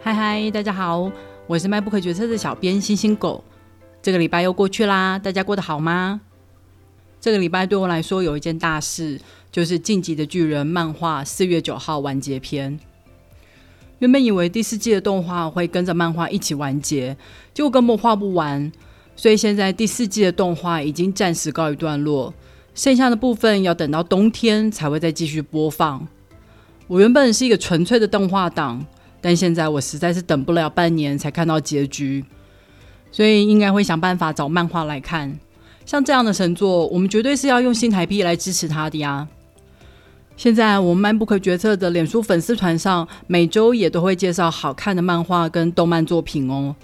[0.00, 1.10] 嗨嗨，大家好，
[1.48, 3.42] 我是卖不可决策的小编星星狗。
[4.00, 6.20] 这个礼拜又过去啦，大家过得好吗？
[7.20, 12.78] 这个礼拜对我来说有一件大事，就是《晋级的巨人》漫画四月九号完结篇。
[13.98, 17.16] 原本以为第四季的动画会跟着漫画一起完结，
[17.52, 18.70] 结果根本画不完，
[19.16, 22.32] 所以现在第四季的动画已经暂时告一段落，
[22.72, 26.06] 剩下的部分要等到冬天才会再继续播放。
[26.86, 28.86] 我原本是一个纯粹的动画党，
[29.20, 32.24] 但现在我实在是等不了半年才看到结局，
[33.10, 35.38] 所以应该会想办法找漫画来看。
[35.84, 39.26] 像这样的神作，我们绝对是要用新台币来支持它的呀。
[40.36, 46.76] 现在我们漫不可决策的脸书粉丝团上，每周也都会介绍好看的漫画跟动漫作品哦。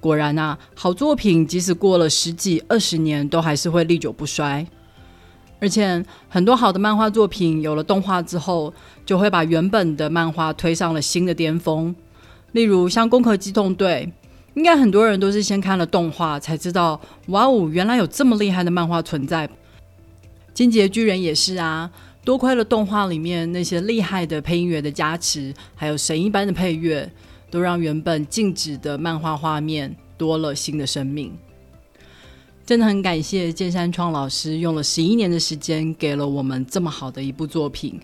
[0.00, 4.66] 果然啊，好作品即使过了十几二十年，都还是会历久不衰。
[5.64, 8.70] 而且很多好的漫画作品有了动画之后，
[9.06, 11.96] 就会把原本的漫画推上了新的巅峰。
[12.52, 14.06] 例如像《攻壳机动队》，
[14.52, 19.48] 应该很多人都是先看了动画才知道，哇哦，原来有这么厉害的漫画存在。
[20.52, 21.90] 《金杰巨人》也是啊。
[22.26, 27.10] 多亏了动画里面那些厉害的配音员的加持，还有神一般的配乐，
[27.50, 31.32] 都让原本静止的漫画画面多了新的生命。
[32.66, 38.00] 真的很感谢剑山创老师用了十一年的时间，给了我们这么好的一部作品。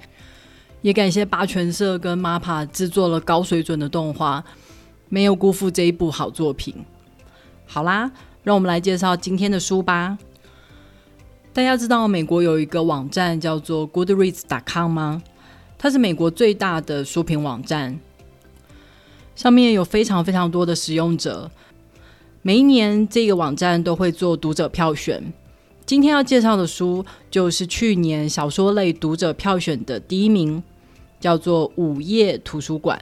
[0.82, 4.44] 也感谢八泉社跟 MAPA 制作了高水准的动画，
[5.08, 6.74] 没有辜负这一部好作品。
[7.66, 8.10] 好啦，
[8.42, 10.18] 让我们来介绍今天的书吧。
[11.54, 15.22] 大家知道美国有一个网站叫做 Goodreads.com 吗？
[15.78, 17.98] 它是美国最大的书评网站，
[19.34, 21.50] 上面有非常非常多的使用者。
[22.42, 25.30] 每一年，这个网站都会做读者票选。
[25.84, 30.62] 今天要介绍的书就是去年小说类读者票选的第一名，
[31.20, 32.98] 叫做《午夜图书馆》。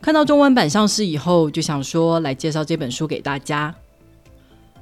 [0.00, 3.74] 看到中文版上市以后，就想说来介绍这本书给大家。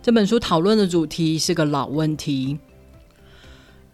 [0.02, 2.58] 这本书讨论的主题是个老问题。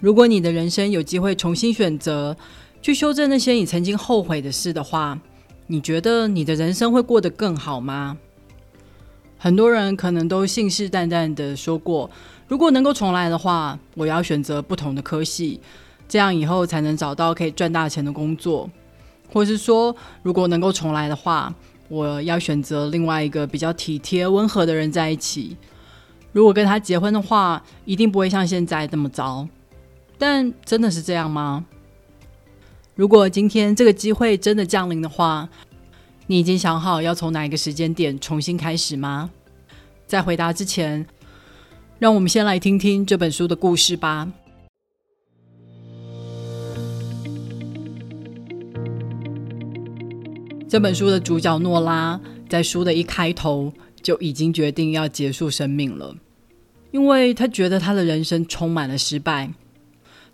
[0.01, 2.37] 如果你的人生有机会重新选择，
[2.83, 5.21] 去修正那些你曾经后悔的事的话，
[5.69, 8.19] 你觉得你的人生会过得更好吗？
[9.45, 12.11] 很多人可能都信誓旦旦的说过，
[12.49, 15.61] 如果能够重来的话，我要选择不同的科系，
[16.09, 18.67] 这样以后才能找到可以赚大钱的工作；
[19.31, 21.55] 或是说，如果能够重来的话，
[21.89, 25.55] 我要选择另外一个比较体贴温和的人在一起。
[26.33, 29.47] 如果跟他结婚的话，一定不会像现在这么糟。
[30.17, 31.67] 但真的是这样吗？
[32.95, 35.47] 如果今天这个机会真的降临的话，
[36.27, 39.31] 你已经想好要从哪一个时间点重新开始吗？
[40.07, 41.07] 在回答之前，
[41.99, 44.33] 让我们先来听听这本书的故事吧。
[50.67, 52.19] 这本书的主角诺拉，
[52.49, 56.17] 在书的一开头就已经决定要结束生命了，
[56.91, 59.53] 因为他觉得他的人生充满了失败。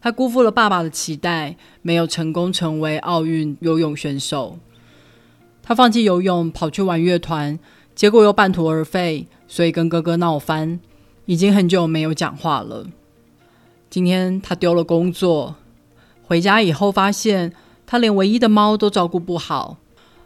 [0.00, 4.58] 他辜负了爸爸的期待，没有成功成为奥运游泳选手。
[5.70, 7.56] 他放弃游泳，跑去玩乐团，
[7.94, 10.80] 结果又半途而废，所以跟哥哥闹翻，
[11.26, 12.88] 已经很久没有讲话了。
[13.88, 15.54] 今天他丢了工作，
[16.24, 17.52] 回家以后发现
[17.86, 19.76] 他连唯一的猫都照顾不好，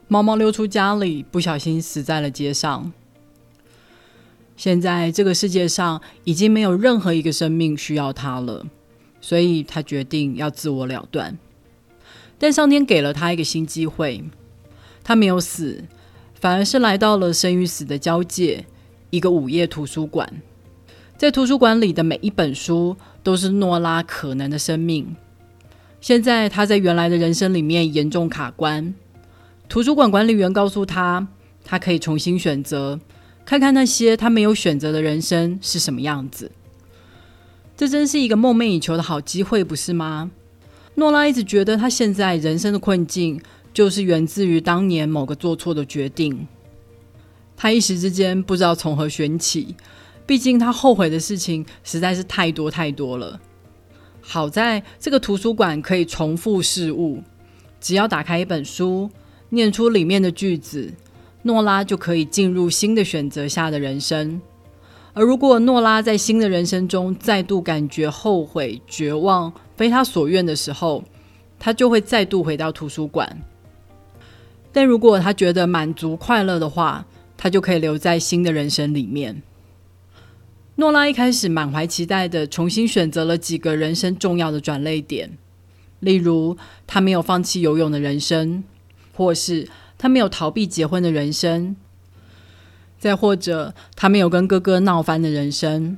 [0.09, 2.91] 猫猫溜出家里，不小心死在了街上。
[4.57, 8.65] 现在这个世界上已经没有任何一个生命需要他了。
[9.21, 11.37] 所以他决定要自我了断，
[12.39, 14.25] 但上天给了他一个新机会，
[15.05, 15.85] 他没有死，
[16.41, 18.65] 反而是来到了生与死的交界，
[19.11, 20.29] 一个午夜图书馆。
[21.17, 25.15] 在图书馆里的每一本书都是诺拉可能的生命。
[26.01, 28.95] 现在他在原来的人生里面严重卡关，
[29.69, 31.29] 图书馆管理员告诉他，
[31.65, 32.99] 他可以重新选择，
[33.45, 36.51] 看看那些他没有选择的人生是什么样子。
[37.77, 40.31] 这真是一个梦寐以求的好机会，不是吗？
[40.97, 43.41] 诺拉一直觉得，他现在人生的困境
[43.75, 46.47] 就是源自于当年某个做错的决定。
[47.57, 49.75] 他一时之间不知道从何选起，
[50.25, 53.41] 毕竟他后悔的事情实在是太多太多了。
[54.21, 57.23] 好在这个图书馆可以重复事物，
[57.81, 59.11] 只要打开一本书，
[59.51, 60.95] 念出里面的句子，
[61.43, 64.41] 诺拉就可以进入新的选择下的人生。
[65.13, 71.05] 而如果诺拉在新的人生中再度感觉后悔、绝望、非他所愿的时候，
[71.59, 73.39] 他就会再度回到图书馆。
[74.75, 77.07] 但如果他觉得满足、快乐的话，
[77.39, 79.41] 他就可以留在新的人生里面。
[80.75, 85.39] 诺拉一开始满怀期待的重新选择了几个人生重要的转泪点，
[86.01, 88.65] 例如他没有放弃游泳的人生，
[89.15, 89.69] 或是。
[89.97, 91.77] 他没有逃避结婚的人生，
[92.99, 95.97] 再或者他没有跟哥哥闹翻的人生，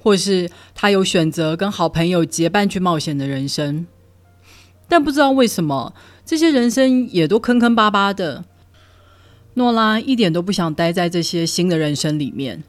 [0.00, 3.86] 或是他有选择跟好朋友结伴去冒险的人生。
[4.88, 8.44] 但不知道为什么，这些人生也都坑坑巴巴的。
[9.54, 12.64] 诺拉一点都不想待在这些新的人生里面。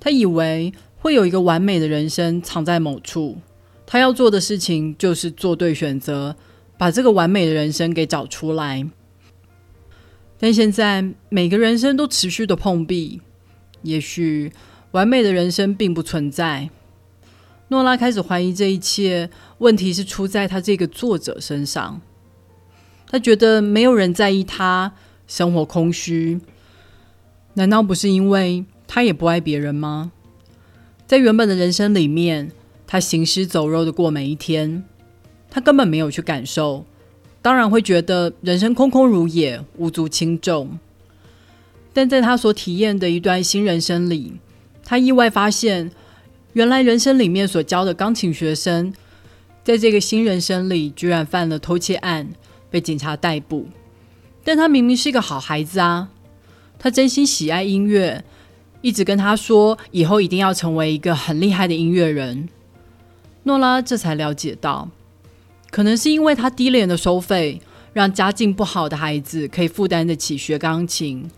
[0.00, 3.38] 他以为会有一个完美的人生藏在某处，
[3.86, 6.36] 他要做的事情就是做对选择，
[6.76, 8.86] 把这个完美的人生给找出来。
[10.38, 13.22] 但现在每个人生都持续的碰壁，
[13.80, 14.52] 也许
[14.90, 16.68] 完美的人生并不存在。
[17.68, 22.02] 诺拉开始怀疑这一切问题是出在他这个作者身上。
[23.08, 24.92] 他觉得没有人在意他。
[25.26, 26.38] 生活空虚，
[27.54, 30.12] 难道不是因为他也不爱别人吗？
[31.06, 32.52] 在原本的人生里面，
[32.86, 34.84] 他行尸走肉的过每一天，
[35.50, 36.84] 他根本没有去感受，
[37.40, 40.78] 当然会觉得人生空空如也，无足轻重。
[41.94, 44.34] 但在他所体验的一段新人生里，
[44.84, 45.90] 他意外发现，
[46.52, 48.92] 原来人生里面所教的钢琴学生，
[49.64, 52.28] 在这个新人生里居然犯了偷窃案，
[52.74, 53.68] 被警察逮捕。
[54.42, 56.08] 但他明明是一个好孩子啊！
[56.76, 58.24] 他真心喜爱音乐，
[58.80, 62.48] 一直跟他说以后一定要成为一个很厉害的音乐人。
[63.44, 64.90] 诺拉这才了解到，
[65.70, 67.62] 可能是因为他低廉的收费，
[67.92, 71.30] 让家境不好的孩子可以负担得起学钢琴，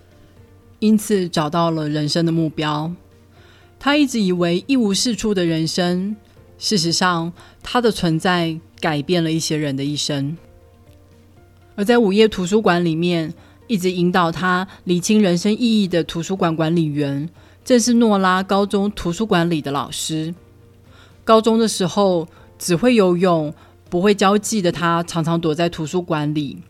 [0.78, 2.90] 因此找到了人生的目标。
[3.78, 6.16] 他一直以为一无是处的人生，
[6.56, 7.30] 事实上
[7.62, 10.34] 他的存在改变了一些人的一生。
[11.76, 13.32] 而在午夜图书馆里面，
[13.68, 17.28] 一直引导他理清人生意义的图书馆管理员，
[17.64, 20.34] 正是诺拉高中图书馆里的老师。
[21.22, 22.26] 高中的时候
[22.58, 23.52] 只会游泳、
[23.90, 26.62] 不会交际的他，常常躲在图书馆里。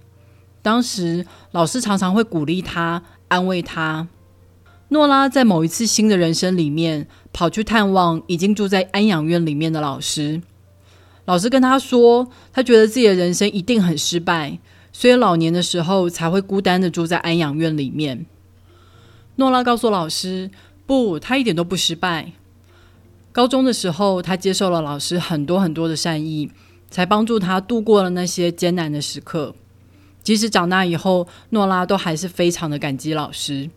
[0.61, 4.09] 当时老师常常会鼓励他、安慰他。
[4.89, 10.43] 诺拉在某一次新的人生里面，跑去探望已经住在安养院里面的老师。
[11.25, 14.59] 老师跟他说，他觉得自己的人生一定很失败。
[14.99, 18.25] 所以老年的时候才会孤单的住在安养院里面。
[19.35, 20.51] 诺拉告诉老师
[20.87, 22.33] ：“不，他一点都不失败。
[23.31, 26.49] 高中的时候，他接受了老师很多很多的善意，
[26.89, 29.55] 才帮助他度过了那些艰难的时刻。
[30.23, 33.69] 即使长大以后，诺拉都还是非常的感激老师。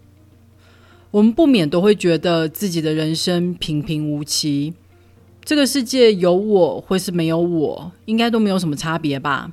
[1.12, 4.74] 我们不免都会觉得自己的人生平平无奇，
[5.44, 9.52] 这个世界有我或是没有我，应该都没有什么差别吧。”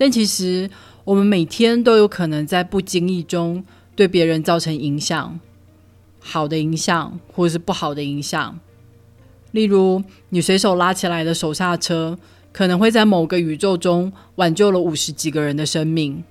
[0.00, 0.70] 但其实，
[1.04, 3.62] 我们每天都有可能在不经意中
[3.94, 5.38] 对别人造成影响，
[6.18, 8.58] 好的影响或者是不好的影响。
[9.50, 12.18] 例如，你随手拉起来的手刹车，
[12.50, 16.22] 可能会在某个宇宙中挽救了五十几个人的生命；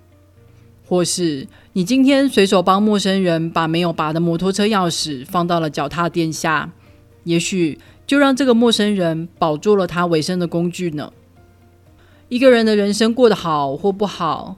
[0.88, 6.72] 或是你今天随手帮陌生人把没有拔的摩托车钥匙放到了脚踏垫下，
[7.24, 7.78] 也许
[8.08, 11.14] 就让这个陌生人保住了他维生的工具呢。
[12.30, 14.56] 一个人的人生过得好或不好，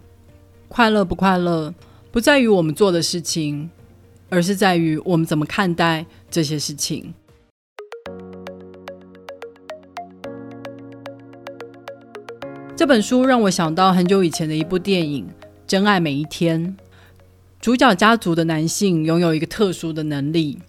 [0.67, 1.73] 快乐不快乐，
[2.11, 3.69] 不在于我们做的事情，
[4.27, 7.13] 而是在于我们怎么看待这些事情。
[12.75, 15.25] 这本书让我想到很久以前的一部电影
[15.65, 16.75] 《真爱每一天》。
[17.61, 20.59] 主角家族的男性拥有一个特殊的能力，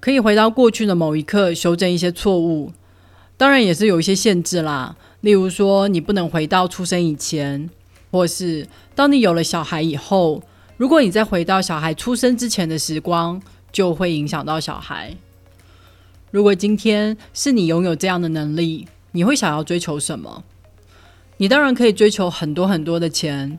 [0.00, 2.72] 可以回到过去的某一刻修正一些错误，
[3.36, 4.96] 当然也是有一些限制啦。
[5.24, 7.70] 例如说，你不能回到出生以前，
[8.10, 10.42] 或是当你有了小孩以后，
[10.76, 13.40] 如果你再回到小孩出生之前的时光，
[13.72, 15.16] 就会影响到小孩。
[16.30, 20.44] 如果今天是你拥有这样的能力，你会想要追求什么？
[21.38, 23.58] 你当然可以追求很多很多的钱，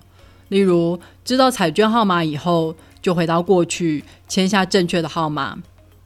[0.50, 5.58] 例如知道彩券号码以后，就回到过去签下正确的号码，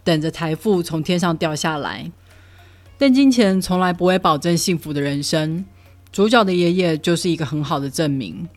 [0.06, 2.10] 等着财富从天上掉下来。
[3.01, 5.63] 但金钱从来不会保证幸福的人生。
[6.12, 8.50] 主角的爷爷就是一个很好的证明。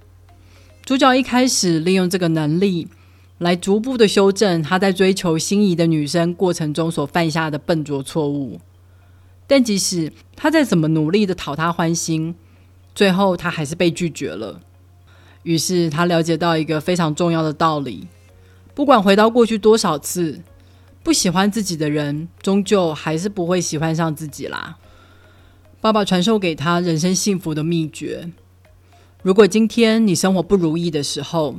[0.84, 2.88] 主角一开始利用这个能力
[3.38, 8.58] 来逐步的修正他在追求心仪的女生过程中所犯下的笨拙错误。
[9.46, 12.34] 但即使他再怎么努力的讨她欢心，
[12.96, 14.60] 最后他还是被拒绝了。
[15.44, 18.08] 于是他了解到一个非常重要的道理：
[18.74, 20.40] 不管回到过去多少次。
[21.02, 24.76] 不喜欢自己的人，终究还是不会喜欢上自己啦。
[25.80, 28.30] 爸爸传授给他人生幸福的秘诀：
[29.22, 31.56] 如果今天你生活不如意的时候，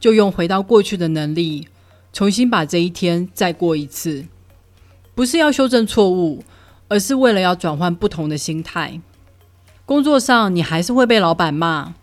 [0.00, 1.68] 就用回到过去的能力，
[2.12, 4.24] 重新把这一天再过一次。
[5.14, 6.42] 不是要修正错误，
[6.88, 9.00] 而是为了要转换不同的心态。
[9.84, 11.94] 工作上，你还是会被老板骂，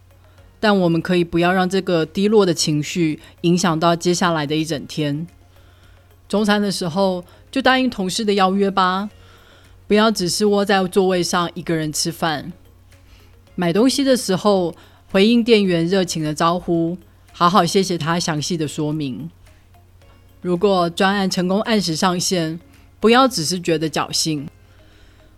[0.59, 5.27] 但我们可以不要让这个低落的情绪影响到接下来的一整天。
[6.27, 9.09] 中餐的时候就答应同事的邀约吧，
[9.87, 12.51] 不要只是窝在座位上一个人吃饭。
[13.55, 14.75] 买东西的时候
[15.11, 16.97] 回应店员热情的招呼，
[17.31, 19.29] 好好谢谢他详细的说明。
[20.41, 22.59] 如果专案成功按时上线，
[22.99, 24.47] 不要只是觉得侥幸，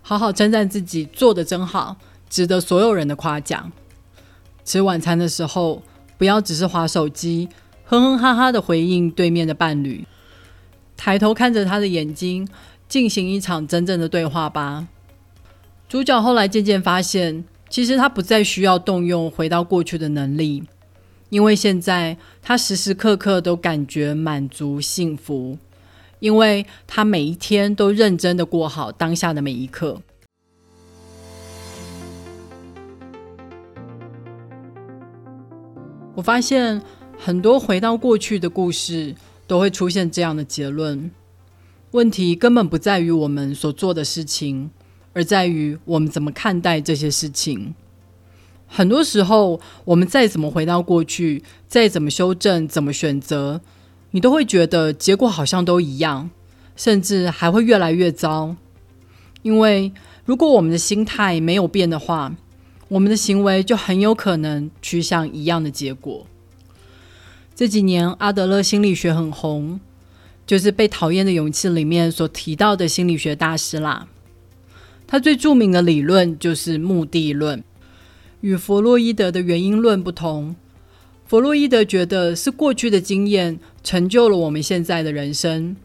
[0.01, 1.97] 好好称赞自己做的真好，
[2.29, 3.71] 值得所有人的夸奖。
[4.63, 5.83] 吃晚餐的时候，
[6.17, 7.49] 不要只是划手机，
[7.83, 10.07] 哼哼哈哈的回应对面的伴侣，
[10.97, 12.47] 抬头看着他的眼睛，
[12.87, 14.87] 进行一场真正的对话吧。
[15.87, 20.63] 主角后来渐渐发现，其实他不再需要动用回到过去的能力，
[21.29, 25.57] 因为现在他时时刻刻都感觉满足幸福，
[26.19, 30.01] 因为他每一天都认真的过好当下的每一刻。
[36.15, 36.81] 我发现
[37.17, 39.13] 很多回到过去的故事
[39.47, 41.11] 都会出现这样的结论：
[41.91, 44.71] 问题根本不在于我们所做的事情，
[45.13, 47.73] 而在于我们怎么看待这些事情。
[48.67, 53.61] 很多时候，我们再怎么回到过去，再怎么修正、怎么选择，
[54.11, 56.31] 你都会觉得结果好像都一样，
[56.75, 58.55] 甚至还会越来越糟。
[59.43, 59.93] 因为
[60.25, 62.35] 如果我们的心态没有变的话，
[62.87, 66.25] 我们的行为就很有可能趋向一样的结果。
[67.55, 69.79] 这几年阿德勒心理学很红，
[70.45, 74.09] 就是《被讨厌的勇气》里面所提到的心理学大师啦。
[75.07, 77.63] 他最著名的理论就是目的论，
[78.41, 80.57] 与弗洛伊德的原因论不同。
[81.25, 85.77] 弗洛伊德觉得是过去的经验成就了我们现在的人生，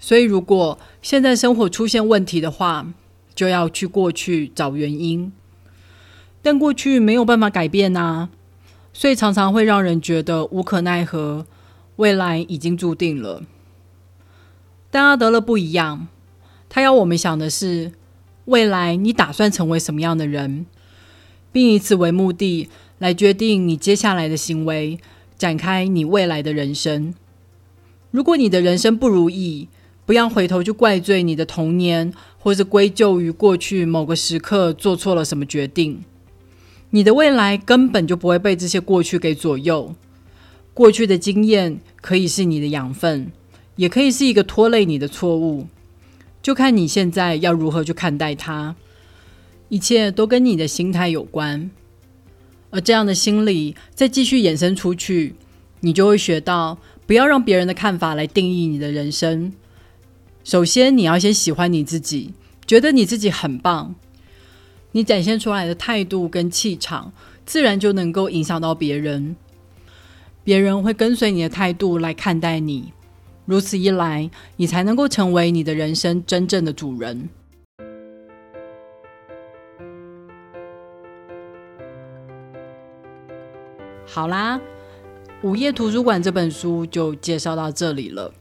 [0.00, 2.92] 所以如果现在生活出现问题的话，
[3.32, 5.30] 就要去过去找原因。
[6.42, 8.28] 但过去没有办法改变呐，
[8.98, 11.44] 所以常常会让人觉得无可奈何。
[11.96, 13.42] 未来已经注定了。
[14.90, 16.08] 但阿德勒不一样，
[16.70, 17.92] 他要我们想的是
[18.46, 20.64] 未来你打算成为什么样的人，
[21.52, 24.98] 并以此为目的来决定你接下来的行为，
[25.36, 27.14] 展开你未来的人生。
[28.10, 29.68] 如果你的人生不如意，
[30.06, 36.02] 不要回头去怪罪你的童年，或是归咎于过去某个时刻做错了什么决定。
[36.90, 39.94] 你的未来根本就不会被这些过去给左右。
[40.72, 43.32] 过去的经验可以是你的养分，
[43.76, 45.66] 也可以是一个拖累你的错误，
[46.42, 48.76] 就看你现在要如何去看待它。
[49.68, 51.70] 一切都跟你的心态有关，
[52.70, 55.34] 而这样的心理再继续衍生出去，
[55.80, 59.52] 你就会学到不要让别人的看法来定义你的人生。
[60.44, 62.32] 首先，你要先喜欢你自己，
[62.66, 63.94] 觉得你自己很棒。
[64.96, 67.12] 你展现出来的态度跟气场，
[67.44, 69.36] 自然就能够影响到别人。
[70.42, 72.94] 别人会跟随你的态度来看待你，
[73.44, 77.28] 如此一来，你才能够成为你的人生真正的主人。
[84.06, 84.58] 好啦，
[85.42, 88.32] 《午夜图书馆》这本书就介绍到这里了。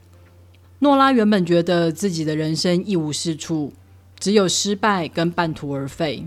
[0.79, 3.73] 诺拉原本觉得自己的人生一无是处，
[4.17, 6.25] 只有失败跟半途而废。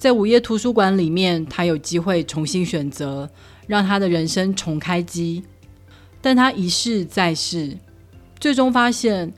[0.00, 3.28] 在午夜图书馆里面，他有机会重新选择，
[3.66, 5.42] 让他的人生重开机。
[6.22, 7.76] 但他一试再试，
[8.40, 9.30] 最终发现，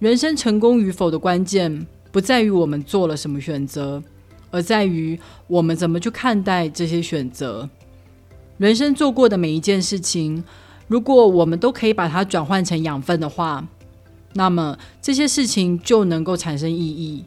[0.00, 4.02] 人生成功与否的关键不在于我们做了什么选择，
[4.50, 7.70] 而在于我们怎么去看待这些选择。
[8.56, 10.42] 人生做过的每一件事情，
[10.88, 13.64] 如果我们都可以把它转换成养分的话，
[14.32, 17.24] 那么这些事情就能够产生意义。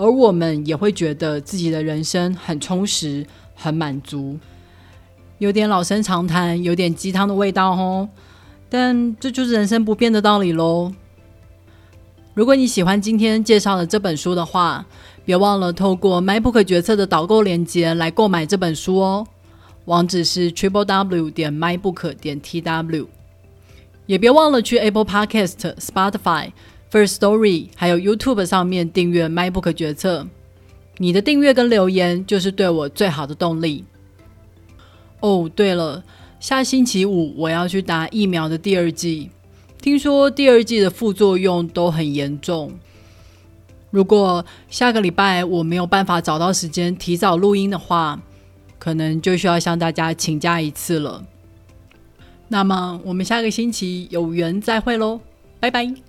[0.00, 4.38] 而我们也会觉得自己的人生很充实、很满足，
[5.36, 8.08] 有点老生常谈，有点鸡汤的味道哦。
[8.70, 10.90] 但这就是人生不变的道理喽。
[12.32, 14.86] 如果你喜欢今天介绍的这本书的话，
[15.26, 19.26] 别忘了透过 MyBook 决策的导购链接来购买这本书哦。
[19.84, 23.06] 网址是 triple w 点 mybook 点 tw。
[24.06, 26.52] 也别忘了去 Apple Podcast、Spotify。
[26.90, 30.26] First Story，还有 YouTube 上面订阅 MyBook 决策，
[30.98, 33.84] 你的订阅跟留言就是对我最好的动力。
[35.20, 36.02] 哦，对了，
[36.40, 39.30] 下星期五我要去打疫苗的第二剂，
[39.80, 42.72] 听说第二剂的副作用都很严重。
[43.90, 48.20] 如果下个礼拜我没有办法找到时间提早录音的话，
[48.78, 51.24] 可能就需要向大家请假一次了。
[52.48, 55.20] 那么我们下个星期有缘再会喽，
[55.60, 56.00] 拜拜。